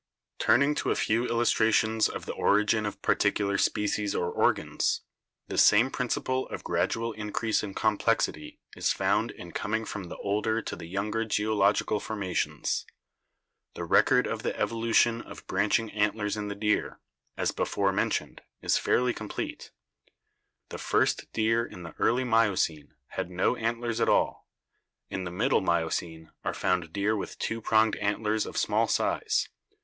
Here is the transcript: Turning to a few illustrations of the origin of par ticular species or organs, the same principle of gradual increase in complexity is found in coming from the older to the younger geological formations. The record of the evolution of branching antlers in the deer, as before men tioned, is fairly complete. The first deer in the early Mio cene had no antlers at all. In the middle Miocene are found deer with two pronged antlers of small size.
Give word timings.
Turning 0.39 0.73
to 0.73 0.89
a 0.89 0.95
few 0.95 1.27
illustrations 1.27 2.09
of 2.09 2.25
the 2.25 2.33
origin 2.33 2.87
of 2.87 2.99
par 3.03 3.13
ticular 3.15 3.59
species 3.59 4.15
or 4.15 4.31
organs, 4.31 5.01
the 5.47 5.59
same 5.59 5.91
principle 5.91 6.47
of 6.49 6.63
gradual 6.63 7.13
increase 7.13 7.61
in 7.61 7.75
complexity 7.75 8.59
is 8.75 8.91
found 8.91 9.29
in 9.29 9.51
coming 9.51 9.85
from 9.85 10.05
the 10.05 10.17
older 10.17 10.59
to 10.59 10.75
the 10.75 10.87
younger 10.87 11.23
geological 11.23 11.99
formations. 11.99 12.87
The 13.75 13.83
record 13.83 14.25
of 14.25 14.41
the 14.41 14.59
evolution 14.59 15.21
of 15.21 15.45
branching 15.45 15.91
antlers 15.91 16.35
in 16.35 16.47
the 16.47 16.55
deer, 16.55 16.99
as 17.37 17.51
before 17.51 17.91
men 17.91 18.09
tioned, 18.09 18.39
is 18.63 18.79
fairly 18.79 19.13
complete. 19.13 19.69
The 20.69 20.79
first 20.79 21.31
deer 21.31 21.63
in 21.63 21.83
the 21.83 21.93
early 21.99 22.23
Mio 22.23 22.53
cene 22.55 22.93
had 23.09 23.29
no 23.29 23.55
antlers 23.55 24.01
at 24.01 24.09
all. 24.09 24.47
In 25.11 25.25
the 25.25 25.29
middle 25.31 25.61
Miocene 25.61 26.31
are 26.43 26.55
found 26.55 26.91
deer 26.91 27.15
with 27.15 27.37
two 27.37 27.61
pronged 27.61 27.95
antlers 27.97 28.47
of 28.47 28.57
small 28.57 28.87
size. 28.87 29.47